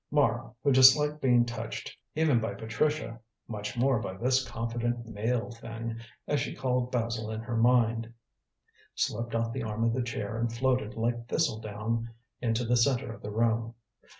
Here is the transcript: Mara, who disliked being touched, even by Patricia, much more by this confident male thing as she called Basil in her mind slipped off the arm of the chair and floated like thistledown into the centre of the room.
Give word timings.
Mara, 0.09 0.51
who 0.63 0.71
disliked 0.71 1.21
being 1.21 1.45
touched, 1.45 1.95
even 2.15 2.39
by 2.39 2.55
Patricia, 2.55 3.19
much 3.47 3.77
more 3.77 3.99
by 3.99 4.17
this 4.17 4.43
confident 4.43 5.05
male 5.05 5.51
thing 5.51 5.97
as 6.27 6.39
she 6.39 6.55
called 6.55 6.91
Basil 6.91 7.29
in 7.29 7.41
her 7.41 7.55
mind 7.55 8.11
slipped 8.95 9.35
off 9.35 9.53
the 9.53 9.61
arm 9.61 9.83
of 9.83 9.93
the 9.93 10.01
chair 10.01 10.39
and 10.39 10.51
floated 10.51 10.95
like 10.95 11.27
thistledown 11.27 12.09
into 12.41 12.65
the 12.65 12.77
centre 12.77 13.13
of 13.13 13.21
the 13.21 13.29
room. 13.29 13.75